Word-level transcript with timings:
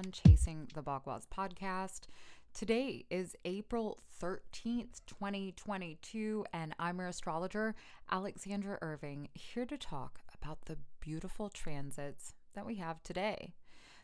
on 0.00 0.12
Chasing 0.12 0.68
the 0.74 0.82
Bagua's 0.82 1.26
podcast. 1.26 2.02
Today 2.54 3.04
is 3.10 3.36
April 3.44 3.98
13th, 4.22 5.00
2022, 5.06 6.44
and 6.52 6.74
I'm 6.78 6.98
your 6.98 7.08
astrologer, 7.08 7.74
Alexandra 8.10 8.78
Irving, 8.80 9.28
here 9.34 9.66
to 9.66 9.76
talk 9.76 10.20
about 10.34 10.64
the 10.66 10.78
beautiful 11.00 11.48
transits 11.48 12.34
that 12.54 12.64
we 12.64 12.76
have 12.76 13.02
today. 13.02 13.54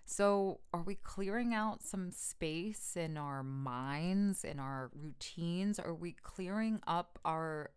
So, 0.04 0.60
are 0.72 0.82
we 0.82 0.96
clearing 0.96 1.54
out 1.54 1.82
some 1.82 2.10
space 2.10 2.96
in 2.96 3.16
our 3.16 3.42
minds, 3.42 4.44
in 4.44 4.58
our 4.58 4.90
routines? 4.94 5.78
Are 5.78 5.94
we 5.94 6.12
clearing 6.22 6.80
up 6.86 7.18
our 7.24 7.70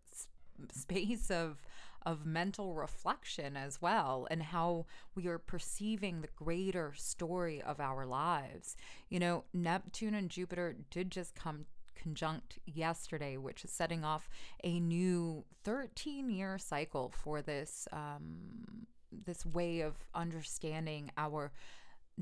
space 0.71 1.31
of 1.31 1.61
of 2.05 2.25
mental 2.25 2.73
reflection 2.73 3.57
as 3.57 3.81
well 3.81 4.27
and 4.31 4.43
how 4.43 4.85
we 5.15 5.27
are 5.27 5.37
perceiving 5.37 6.21
the 6.21 6.29
greater 6.35 6.93
story 6.95 7.61
of 7.61 7.79
our 7.79 8.05
lives. 8.05 8.75
You 9.09 9.19
know, 9.19 9.43
Neptune 9.53 10.13
and 10.13 10.29
Jupiter 10.29 10.75
did 10.89 11.11
just 11.11 11.35
come 11.35 11.65
conjunct 11.95 12.59
yesterday, 12.65 13.37
which 13.37 13.65
is 13.65 13.71
setting 13.71 14.03
off 14.03 14.29
a 14.63 14.79
new 14.79 15.43
13 15.63 16.29
year 16.29 16.57
cycle 16.57 17.13
for 17.23 17.41
this 17.41 17.87
um, 17.91 18.85
this 19.11 19.45
way 19.45 19.81
of 19.81 19.95
understanding 20.13 21.11
our 21.17 21.51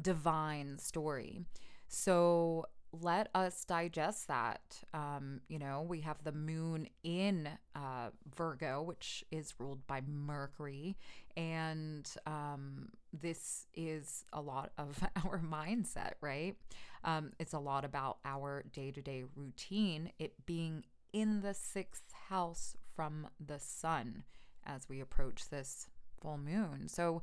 divine 0.02 0.78
story. 0.80 1.42
So 1.88 2.66
let 3.02 3.30
us 3.34 3.64
digest 3.66 4.28
that. 4.28 4.82
Um, 4.94 5.42
you 5.48 5.60
know, 5.60 5.86
we 5.88 6.02
have 6.02 6.24
the 6.24 6.32
moon 6.32 6.88
in 7.04 7.50
uh, 7.76 8.10
Virgo, 8.36 8.82
which 8.82 9.24
is 9.32 9.54
ruled 9.60 9.86
by 9.88 10.02
Mercury. 10.08 10.98
And 11.36 12.10
um, 12.26 12.90
this 13.14 13.68
is 13.74 14.26
a 14.34 14.42
lot 14.42 14.72
of 14.78 15.02
our 15.26 15.40
mindset, 15.40 16.14
right? 16.22 16.56
Um, 17.04 17.32
it's 17.40 17.54
a 17.54 17.60
lot 17.60 17.86
about 17.86 18.18
our 18.26 18.64
day 18.74 18.92
to 18.92 19.02
day 19.02 19.24
routine, 19.36 20.12
it 20.20 20.34
being 20.46 20.84
in 21.14 21.42
the 21.42 21.54
sixth 21.54 22.12
house 22.30 22.76
from 22.96 23.28
the 23.46 23.60
sun 23.60 24.24
as 24.66 24.90
we 24.90 25.00
approach 25.00 25.50
this 25.50 25.88
full 26.22 26.38
moon. 26.38 26.88
So, 26.88 27.22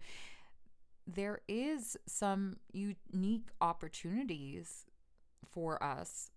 there 1.06 1.40
is 1.48 1.98
some 2.06 2.56
unique 2.72 3.48
opportunities 3.60 4.86
for 5.44 5.82
us 5.82 6.30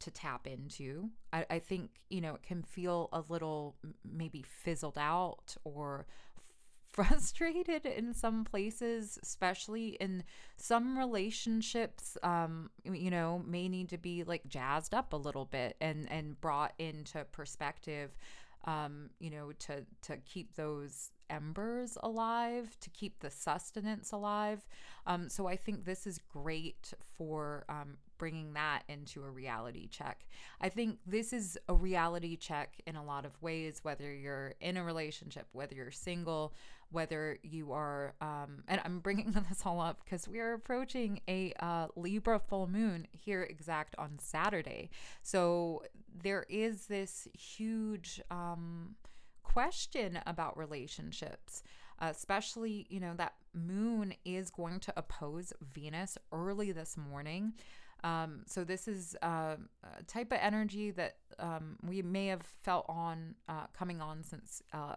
to 0.00 0.10
tap 0.10 0.46
into. 0.46 1.10
I, 1.32 1.46
I, 1.50 1.58
think, 1.58 1.90
you 2.10 2.20
know, 2.20 2.34
it 2.34 2.42
can 2.42 2.62
feel 2.62 3.08
a 3.12 3.22
little 3.28 3.76
maybe 4.04 4.42
fizzled 4.42 4.98
out 4.98 5.56
or 5.64 6.06
frustrated 6.92 7.86
in 7.86 8.14
some 8.14 8.44
places, 8.44 9.18
especially 9.22 9.88
in 10.00 10.22
some 10.56 10.96
relationships, 10.96 12.16
um, 12.22 12.70
you 12.84 13.10
know, 13.10 13.42
may 13.46 13.68
need 13.68 13.88
to 13.88 13.98
be 13.98 14.22
like 14.24 14.46
jazzed 14.46 14.94
up 14.94 15.12
a 15.12 15.16
little 15.16 15.44
bit 15.44 15.76
and, 15.80 16.10
and 16.10 16.40
brought 16.40 16.72
into 16.78 17.24
perspective, 17.32 18.16
um, 18.64 19.10
you 19.18 19.30
know, 19.30 19.50
to, 19.58 19.84
to 20.02 20.16
keep 20.18 20.54
those 20.54 21.10
embers 21.30 21.98
alive, 22.02 22.76
to 22.80 22.90
keep 22.90 23.20
the 23.20 23.30
sustenance 23.30 24.12
alive. 24.12 24.64
Um, 25.06 25.28
so 25.28 25.46
I 25.46 25.56
think 25.56 25.84
this 25.84 26.06
is 26.06 26.18
great 26.18 26.92
for 27.16 27.64
um, 27.68 27.96
bringing 28.18 28.54
that 28.54 28.82
into 28.88 29.24
a 29.24 29.30
reality 29.30 29.88
check. 29.88 30.26
I 30.60 30.68
think 30.68 30.98
this 31.06 31.32
is 31.32 31.58
a 31.68 31.74
reality 31.74 32.36
check 32.36 32.80
in 32.86 32.96
a 32.96 33.04
lot 33.04 33.24
of 33.24 33.40
ways, 33.42 33.80
whether 33.82 34.12
you're 34.12 34.54
in 34.60 34.76
a 34.76 34.84
relationship, 34.84 35.46
whether 35.52 35.74
you're 35.74 35.90
single, 35.90 36.54
whether 36.90 37.38
you 37.42 37.72
are, 37.72 38.14
um, 38.20 38.62
and 38.68 38.80
I'm 38.84 39.00
bringing 39.00 39.32
this 39.48 39.62
all 39.64 39.80
up 39.80 40.00
because 40.04 40.28
we 40.28 40.40
are 40.40 40.54
approaching 40.54 41.20
a 41.28 41.52
uh, 41.60 41.88
Libra 41.96 42.38
full 42.38 42.66
moon 42.66 43.06
here 43.10 43.42
exact 43.42 43.94
on 43.98 44.18
Saturday. 44.18 44.90
So 45.22 45.82
there 46.22 46.46
is 46.48 46.86
this 46.86 47.28
huge 47.34 48.20
um, 48.30 48.94
question 49.42 50.20
about 50.26 50.56
relationships. 50.56 51.62
Especially, 52.00 52.86
you 52.90 52.98
know, 52.98 53.14
that 53.16 53.34
moon 53.54 54.14
is 54.24 54.50
going 54.50 54.80
to 54.80 54.92
oppose 54.96 55.52
Venus 55.72 56.18
early 56.32 56.72
this 56.72 56.96
morning. 56.96 57.54
Um, 58.04 58.42
so 58.46 58.64
this 58.64 58.86
is 58.86 59.16
uh, 59.22 59.56
a 59.82 60.02
type 60.06 60.30
of 60.30 60.38
energy 60.40 60.90
that 60.92 61.16
um, 61.38 61.76
we 61.82 62.02
may 62.02 62.26
have 62.26 62.42
felt 62.62 62.84
on 62.86 63.34
uh, 63.48 63.66
coming 63.76 64.02
on 64.02 64.22
since 64.22 64.62
uh, 64.74 64.96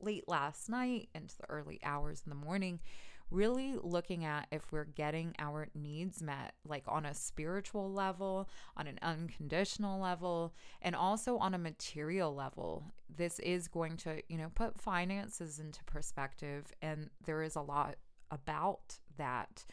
late 0.00 0.28
last 0.28 0.68
night 0.68 1.08
into 1.14 1.36
the 1.36 1.50
early 1.50 1.80
hours 1.82 2.22
in 2.24 2.30
the 2.30 2.36
morning. 2.36 2.78
Really 3.30 3.74
looking 3.82 4.24
at 4.24 4.46
if 4.52 4.70
we're 4.70 4.84
getting 4.84 5.34
our 5.40 5.66
needs 5.74 6.22
met, 6.22 6.54
like 6.64 6.84
on 6.86 7.06
a 7.06 7.14
spiritual 7.14 7.90
level, 7.90 8.48
on 8.76 8.86
an 8.86 9.00
unconditional 9.02 10.00
level, 10.00 10.54
and 10.80 10.94
also 10.94 11.38
on 11.38 11.54
a 11.54 11.58
material 11.58 12.32
level. 12.32 12.92
This 13.08 13.40
is 13.40 13.66
going 13.66 13.96
to, 13.98 14.22
you 14.28 14.38
know, 14.38 14.52
put 14.54 14.80
finances 14.80 15.58
into 15.58 15.82
perspective, 15.84 16.66
and 16.80 17.10
there 17.24 17.42
is 17.42 17.56
a 17.56 17.62
lot 17.62 17.96
about 18.30 18.98
that 19.16 19.64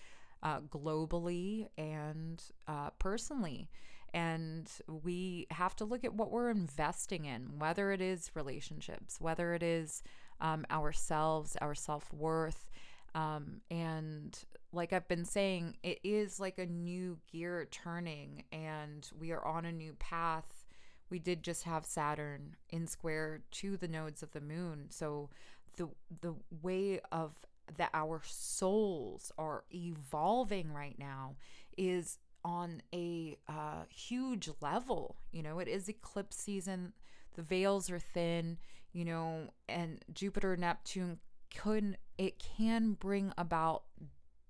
uh, 0.44 0.62
globally 0.62 1.68
and 1.78 2.44
uh, 2.68 2.90
personally. 3.00 3.70
And 4.14 4.70
we 4.88 5.48
have 5.52 5.76
to 5.78 5.86
look 5.86 6.04
at 6.04 6.14
what 6.14 6.32
we're 6.32 6.50
investing 6.50 7.26
in, 7.26 7.60
whether 7.60 7.92
it 7.92 8.02
is 8.02 8.32
relationships, 8.36 9.22
whether 9.22 9.54
it 9.54 9.64
is 9.64 10.04
um, 10.42 10.66
ourselves, 10.70 11.56
our 11.62 11.76
self 11.76 12.12
worth. 12.12 12.70
Um, 13.16 13.62
and 13.70 14.38
like 14.74 14.94
I've 14.94 15.08
been 15.08 15.26
saying, 15.26 15.78
it 15.84 16.00
is 16.04 16.40
like 16.40 16.58
a 16.58 16.66
new 16.66 17.20
gear 17.32 17.68
turning, 17.72 18.44
and 18.52 19.10
we 19.18 19.32
are 19.32 19.46
on 19.46 19.66
a 19.66 19.72
new 19.72 19.94
path. 19.94 20.66
We 21.10 21.20
did 21.20 21.44
just 21.44 21.64
have 21.64 21.86
Saturn 21.86 22.56
in 22.70 22.88
square 22.88 23.42
to 23.52 23.78
the 23.78 23.88
nodes 23.88 24.24
of 24.24 24.32
the 24.32 24.42
moon. 24.42 24.88
So 24.90 25.30
the 25.78 25.90
the 26.22 26.36
way 26.62 27.00
of 27.12 27.34
that 27.78 27.90
our 27.94 28.22
souls 28.26 29.32
are 29.38 29.64
evolving 29.74 30.72
right 30.72 30.98
now 30.98 31.36
is 31.78 32.18
on 32.44 32.82
a 32.94 33.38
uh, 33.48 33.84
huge 33.90 34.50
level. 34.62 35.18
You 35.32 35.44
know, 35.44 35.60
it 35.60 35.68
is 35.68 35.88
eclipse 35.90 36.38
season. 36.38 36.94
The 37.36 37.44
veils 37.44 37.90
are 37.90 38.00
thin, 38.00 38.58
you 38.94 39.06
know, 39.06 39.52
and 39.70 40.04
Jupiter, 40.14 40.58
Neptune 40.58 41.20
could 41.56 41.98
it 42.18 42.40
can 42.58 42.94
bring 42.94 43.34
about 43.38 43.84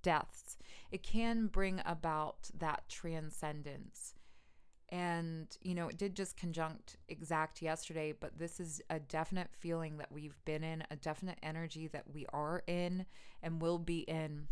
deaths. 0.01 0.57
It 0.91 1.03
can 1.03 1.47
bring 1.47 1.81
about 1.85 2.49
that 2.57 2.87
transcendence. 2.89 4.13
And, 4.91 5.47
you 5.61 5.73
know, 5.73 5.87
it 5.87 5.97
did 5.97 6.15
just 6.15 6.35
conjunct 6.35 6.97
exact 7.07 7.61
yesterday, 7.61 8.11
but 8.11 8.37
this 8.37 8.59
is 8.59 8.81
a 8.89 8.99
definite 8.99 9.47
feeling 9.57 9.97
that 9.97 10.11
we've 10.11 10.37
been 10.43 10.65
in, 10.65 10.83
a 10.91 10.97
definite 10.97 11.39
energy 11.41 11.87
that 11.87 12.03
we 12.13 12.25
are 12.33 12.61
in 12.67 13.05
and 13.41 13.61
will 13.61 13.79
be 13.79 13.99
in 13.99 14.47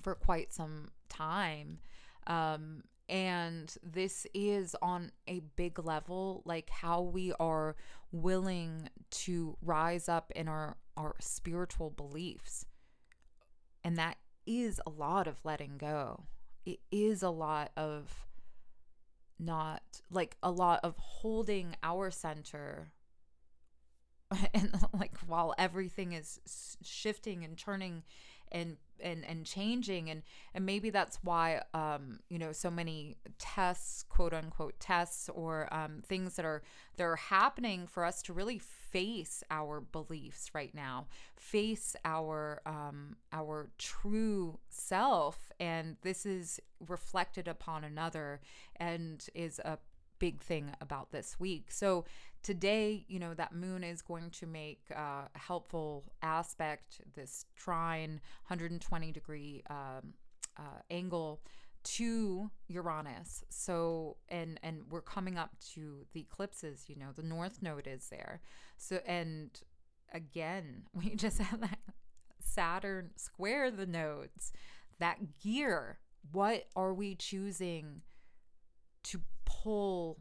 for 0.00 0.14
quite 0.14 0.54
some 0.54 0.88
time. 1.10 1.80
Um, 2.26 2.84
and 3.10 3.74
this 3.82 4.26
is 4.32 4.74
on 4.80 5.12
a 5.28 5.40
big 5.54 5.78
level, 5.84 6.42
like 6.46 6.70
how 6.70 7.02
we 7.02 7.32
are 7.38 7.76
willing 8.12 8.88
to 9.10 9.56
rise 9.60 10.08
up 10.08 10.32
in 10.34 10.48
our, 10.48 10.76
our 10.96 11.14
spiritual 11.20 11.90
beliefs. 11.90 12.64
And 13.84 13.96
that 13.98 14.16
is 14.46 14.80
a 14.86 14.90
lot 14.90 15.26
of 15.26 15.44
letting 15.44 15.76
go. 15.76 16.24
It 16.64 16.80
is 16.90 17.22
a 17.22 17.30
lot 17.30 17.70
of 17.76 18.26
not 19.38 19.82
like 20.10 20.36
a 20.42 20.50
lot 20.50 20.80
of 20.82 20.96
holding 20.96 21.76
our 21.82 22.10
center 22.10 22.92
and 24.54 24.74
like 24.92 25.16
while 25.26 25.54
everything 25.58 26.12
is 26.12 26.40
shifting 26.82 27.44
and 27.44 27.56
turning 27.56 28.02
and 28.50 28.76
and 29.00 29.24
and 29.24 29.44
changing. 29.44 30.10
And 30.10 30.22
and 30.54 30.66
maybe 30.66 30.90
that's 30.90 31.18
why 31.22 31.62
um 31.74 32.20
you 32.28 32.38
know 32.38 32.52
so 32.52 32.70
many 32.70 33.16
tests 33.38 34.04
quote 34.08 34.34
unquote 34.34 34.78
tests 34.80 35.28
or 35.28 35.72
um 35.72 36.02
things 36.06 36.36
that 36.36 36.44
are 36.44 36.62
that 36.96 37.04
are 37.04 37.16
happening 37.16 37.86
for 37.86 38.04
us 38.04 38.22
to 38.22 38.32
really 38.32 38.58
face 38.58 39.42
our 39.50 39.80
beliefs 39.80 40.50
right 40.54 40.74
now 40.74 41.06
face 41.36 41.94
our 42.04 42.60
um 42.66 43.16
our 43.32 43.70
true 43.78 44.58
self. 44.68 45.50
And 45.60 45.96
this 46.02 46.26
is 46.26 46.60
reflected 46.86 47.48
upon 47.48 47.84
another 47.84 48.40
and 48.76 49.24
is 49.34 49.58
a 49.60 49.78
big 50.18 50.40
thing 50.40 50.72
about 50.80 51.12
this 51.12 51.38
week. 51.38 51.70
So 51.70 52.04
today, 52.42 53.04
you 53.08 53.18
know, 53.18 53.34
that 53.34 53.54
moon 53.54 53.84
is 53.84 54.02
going 54.02 54.30
to 54.30 54.46
make 54.46 54.82
uh, 54.94 55.28
a 55.34 55.38
helpful 55.38 56.04
aspect, 56.22 57.00
this 57.14 57.46
trine 57.56 58.20
120 58.48 59.12
degree 59.12 59.62
um, 59.68 60.14
uh, 60.58 60.80
angle 60.90 61.40
to 61.84 62.50
Uranus. 62.68 63.44
So 63.48 64.16
and 64.28 64.58
and 64.62 64.82
we're 64.90 65.02
coming 65.02 65.38
up 65.38 65.50
to 65.74 66.06
the 66.12 66.20
eclipses, 66.20 66.84
you 66.88 66.96
know, 66.96 67.12
the 67.14 67.22
north 67.22 67.62
node 67.62 67.86
is 67.86 68.08
there. 68.08 68.40
So 68.76 69.00
and 69.06 69.50
again, 70.12 70.84
we 70.94 71.14
just 71.14 71.38
had 71.38 71.60
that 71.62 71.78
Saturn 72.40 73.10
square 73.16 73.70
the 73.70 73.86
nodes. 73.86 74.52
That 74.98 75.40
gear 75.42 75.98
what 76.32 76.66
are 76.74 76.94
we 76.94 77.14
choosing 77.14 78.02
to 79.04 79.20
pull 79.66 80.16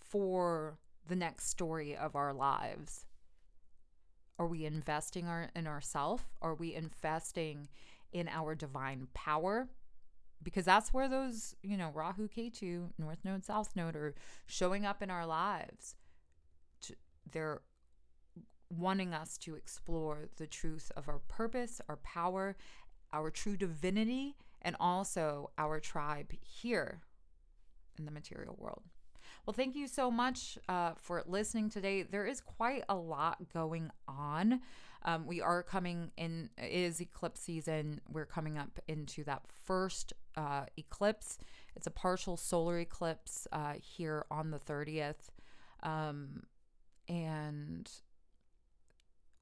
for 0.00 0.78
the 1.06 1.14
next 1.14 1.50
story 1.50 1.94
of 1.94 2.16
our 2.16 2.32
lives? 2.32 3.04
Are 4.38 4.46
we 4.46 4.64
investing 4.64 5.26
our, 5.26 5.50
in 5.54 5.66
ourself? 5.66 6.24
Are 6.40 6.54
we 6.54 6.74
investing 6.74 7.68
in 8.10 8.26
our 8.26 8.54
divine 8.54 9.08
power? 9.12 9.68
Because 10.42 10.64
that's 10.64 10.94
where 10.94 11.08
those, 11.08 11.54
you 11.62 11.76
know, 11.76 11.90
Rahu 11.92 12.26
Ketu, 12.26 12.88
North 12.96 13.18
Node, 13.22 13.44
South 13.44 13.76
Node 13.76 13.96
are 13.96 14.14
showing 14.46 14.86
up 14.86 15.02
in 15.02 15.10
our 15.10 15.26
lives. 15.26 15.94
They're 17.30 17.60
wanting 18.70 19.12
us 19.12 19.36
to 19.38 19.56
explore 19.56 20.30
the 20.36 20.46
truth 20.46 20.90
of 20.96 21.06
our 21.06 21.20
purpose, 21.28 21.82
our 21.86 21.98
power, 21.98 22.56
our 23.12 23.30
true 23.30 23.58
divinity, 23.58 24.36
and 24.62 24.74
also 24.80 25.50
our 25.58 25.80
tribe 25.80 26.32
here 26.40 27.02
in 27.98 28.04
the 28.04 28.10
material 28.10 28.56
world. 28.58 28.82
Well, 29.46 29.54
thank 29.54 29.76
you 29.76 29.86
so 29.86 30.10
much 30.10 30.58
uh, 30.68 30.92
for 30.96 31.22
listening 31.26 31.68
today. 31.68 32.02
There 32.02 32.26
is 32.26 32.40
quite 32.40 32.84
a 32.88 32.94
lot 32.94 33.52
going 33.52 33.90
on. 34.08 34.60
Um, 35.04 35.26
we 35.26 35.42
are 35.42 35.62
coming 35.62 36.12
in, 36.16 36.48
it 36.56 36.72
is 36.72 37.00
eclipse 37.00 37.40
season. 37.40 38.00
We're 38.10 38.24
coming 38.24 38.56
up 38.56 38.80
into 38.88 39.22
that 39.24 39.42
first 39.64 40.14
uh, 40.36 40.64
eclipse. 40.78 41.38
It's 41.76 41.86
a 41.86 41.90
partial 41.90 42.38
solar 42.38 42.78
eclipse 42.78 43.46
uh, 43.52 43.74
here 43.80 44.24
on 44.30 44.50
the 44.50 44.58
30th. 44.58 45.30
Um, 45.82 46.44
and 47.06 47.90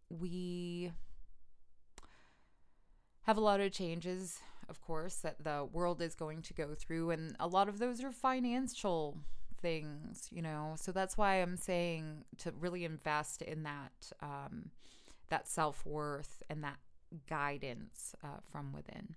we 0.08 0.93
have 3.22 3.37
a 3.37 3.40
lot 3.40 3.60
of 3.60 3.70
changes, 3.70 4.40
of 4.68 4.80
course, 4.80 5.16
that 5.16 5.42
the 5.42 5.66
world 5.72 6.00
is 6.00 6.14
going 6.14 6.42
to 6.42 6.54
go 6.54 6.74
through. 6.74 7.10
And 7.10 7.36
a 7.40 7.46
lot 7.46 7.68
of 7.68 7.78
those 7.78 8.02
are 8.02 8.12
financial 8.12 9.18
things, 9.60 10.28
you 10.30 10.42
know. 10.42 10.74
So 10.76 10.92
that's 10.92 11.16
why 11.16 11.36
I'm 11.36 11.56
saying 11.56 12.24
to 12.38 12.52
really 12.60 12.84
invest 12.84 13.42
in 13.42 13.62
that 13.62 14.12
um, 14.20 14.70
that 15.30 15.48
self 15.48 15.86
worth 15.86 16.42
and 16.50 16.62
that 16.64 16.78
guidance 17.28 18.14
uh, 18.22 18.40
from 18.50 18.72
within. 18.72 19.14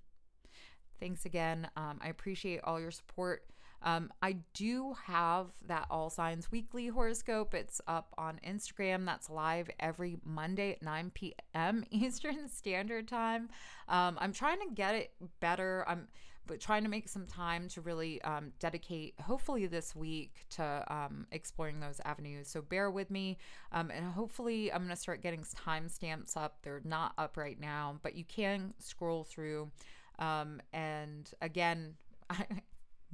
Thanks 0.99 1.25
again. 1.25 1.67
Um, 1.75 1.99
I 2.01 2.07
appreciate 2.07 2.61
all 2.63 2.79
your 2.79 2.91
support. 2.91 3.43
Um, 3.81 4.11
I 4.21 4.37
do 4.53 4.95
have 5.05 5.47
that 5.67 5.85
All 5.89 6.09
Signs 6.09 6.51
Weekly 6.51 6.87
horoscope. 6.87 7.53
It's 7.53 7.81
up 7.87 8.13
on 8.17 8.39
Instagram. 8.45 9.05
That's 9.05 9.29
live 9.29 9.69
every 9.79 10.17
Monday 10.23 10.71
at 10.71 10.81
9 10.81 11.11
p.m. 11.13 11.83
Eastern 11.91 12.49
Standard 12.49 13.07
Time. 13.07 13.49
Um, 13.87 14.17
I'm 14.19 14.33
trying 14.33 14.59
to 14.59 14.73
get 14.73 14.95
it 14.95 15.11
better. 15.39 15.85
I'm 15.87 16.07
but 16.47 16.59
trying 16.59 16.83
to 16.83 16.89
make 16.89 17.09
some 17.09 17.25
time 17.25 17.67
to 17.69 17.81
really 17.81 18.21
um, 18.21 18.51
dedicate, 18.59 19.15
hopefully 19.19 19.65
this 19.67 19.95
week, 19.95 20.45
to 20.51 20.83
um, 20.87 21.25
exploring 21.31 21.79
those 21.79 21.99
avenues. 22.05 22.47
So 22.47 22.61
bear 22.61 22.91
with 22.91 23.09
me, 23.09 23.37
um, 23.71 23.91
and 23.91 24.05
hopefully 24.05 24.71
I'm 24.71 24.79
going 24.79 24.89
to 24.89 24.95
start 24.95 25.23
getting 25.23 25.43
timestamps 25.43 26.37
up. 26.37 26.57
They're 26.61 26.81
not 26.83 27.13
up 27.17 27.37
right 27.37 27.59
now, 27.59 27.99
but 28.03 28.15
you 28.15 28.23
can 28.25 28.73
scroll 28.79 29.23
through. 29.23 29.71
Um, 30.19 30.61
and 30.73 31.29
again, 31.41 31.95
I, 32.29 32.45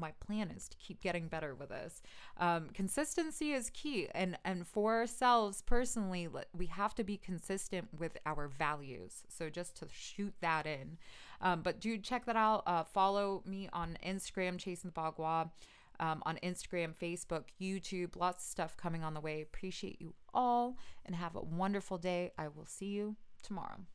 my 0.01 0.11
plan 0.19 0.51
is 0.51 0.67
to 0.67 0.77
keep 0.77 0.99
getting 0.99 1.27
better 1.27 1.55
with 1.55 1.69
this. 1.69 2.01
Um, 2.37 2.69
consistency 2.73 3.53
is 3.53 3.69
key, 3.69 4.07
and 4.13 4.37
and 4.43 4.67
for 4.67 4.95
ourselves 4.95 5.61
personally, 5.61 6.27
we 6.57 6.65
have 6.65 6.95
to 6.95 7.03
be 7.03 7.17
consistent 7.17 7.87
with 7.97 8.17
our 8.25 8.47
values. 8.47 9.23
So 9.29 9.49
just 9.49 9.77
to 9.77 9.87
shoot 9.91 10.33
that 10.41 10.65
in. 10.65 10.97
Um, 11.39 11.61
but 11.61 11.79
do 11.79 11.97
check 11.97 12.25
that 12.25 12.35
out. 12.35 12.63
Uh, 12.65 12.83
follow 12.83 13.43
me 13.45 13.69
on 13.71 13.97
Instagram, 14.05 14.57
Chasing 14.57 14.91
the 14.93 14.99
Bagua. 14.99 15.51
Um, 15.99 16.23
on 16.25 16.39
Instagram, 16.41 16.95
Facebook, 16.99 17.43
YouTube, 17.61 18.15
lots 18.15 18.43
of 18.43 18.49
stuff 18.49 18.75
coming 18.75 19.03
on 19.03 19.13
the 19.13 19.19
way. 19.19 19.43
Appreciate 19.43 20.01
you 20.01 20.15
all 20.33 20.75
and 21.05 21.15
have 21.15 21.35
a 21.35 21.41
wonderful 21.41 21.99
day. 21.99 22.31
I 22.39 22.47
will 22.47 22.65
see 22.65 22.87
you 22.87 23.17
tomorrow. 23.43 23.85